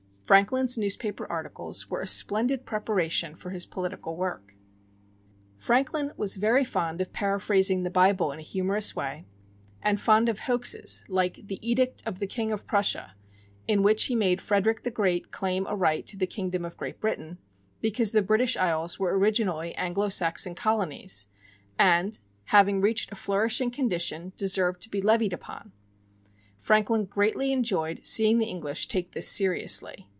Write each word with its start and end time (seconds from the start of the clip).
Franklin's 0.31 0.77
newspaper 0.77 1.29
articles 1.29 1.89
were 1.89 1.99
a 1.99 2.07
splendid 2.07 2.65
preparation 2.65 3.35
for 3.35 3.49
his 3.49 3.65
political 3.65 4.15
work. 4.15 4.55
Franklin 5.57 6.13
was 6.15 6.37
very 6.37 6.63
fond 6.63 7.01
of 7.01 7.11
paraphrasing 7.11 7.83
the 7.83 7.89
Bible 7.89 8.31
in 8.31 8.39
a 8.39 8.41
humorous 8.41 8.95
way, 8.95 9.25
and 9.81 9.99
fond 9.99 10.29
of 10.29 10.39
hoaxes, 10.39 11.03
like 11.09 11.47
the 11.47 11.59
"Edict 11.61 12.01
of 12.05 12.19
the 12.19 12.27
King 12.27 12.53
of 12.53 12.65
Prussia," 12.65 13.13
in 13.67 13.83
which 13.83 14.05
he 14.05 14.15
made 14.15 14.41
Frederick 14.41 14.83
the 14.83 14.89
Great 14.89 15.31
claim 15.31 15.67
a 15.67 15.75
right 15.75 16.07
to 16.07 16.15
the 16.15 16.25
Kingdom 16.25 16.63
of 16.63 16.77
Great 16.77 17.01
Britain, 17.01 17.37
because 17.81 18.13
the 18.13 18.21
British 18.21 18.55
Isles 18.55 18.97
were 18.97 19.17
originally 19.19 19.75
Anglo 19.75 20.07
Saxon 20.07 20.55
colonies; 20.55 21.27
and, 21.77 22.21
having 22.45 22.79
reached 22.79 23.11
a 23.11 23.15
flourishing 23.17 23.69
condition, 23.69 24.31
deserved 24.37 24.79
to 24.83 24.89
be 24.89 25.01
levied 25.01 25.33
upon. 25.33 25.73
Franklin 26.57 27.03
greatly 27.03 27.51
enjoyed 27.51 28.05
seeing 28.07 28.39
the 28.39 28.45
English 28.45 28.87
take 28.87 29.11
this 29.11 29.27
seriously. 29.27 30.07